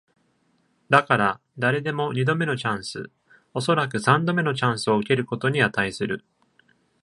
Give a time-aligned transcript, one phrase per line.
[0.89, 3.11] だから、誰でも二度目のチャンス、
[3.53, 6.25] おそらく三度目のチャンスを受けることに値する。